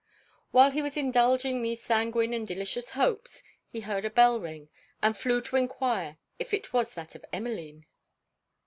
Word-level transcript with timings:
While 0.49 0.71
he 0.71 0.81
was 0.81 0.97
indulging 0.97 1.61
these 1.61 1.79
sanguine 1.83 2.33
and 2.33 2.47
delicious 2.47 2.89
hopes, 2.97 3.43
he 3.69 3.81
heard 3.81 4.03
a 4.03 4.09
bell 4.09 4.39
ring, 4.39 4.67
and 4.99 5.15
flew 5.15 5.41
to 5.41 5.57
enquire 5.57 6.17
if 6.39 6.55
it 6.55 6.73
was 6.73 6.95
that 6.95 7.13
of 7.13 7.23
Emmeline? 7.31 7.85